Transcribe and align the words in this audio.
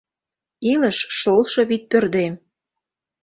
Илыш— 0.71 0.97
шолшо 1.19 1.61
вӱдпӧрдем. 1.69 2.33